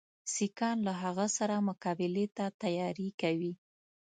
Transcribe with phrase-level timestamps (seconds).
[0.33, 3.53] سیکهان له هغه سره مقابلې ته تیاری کوي.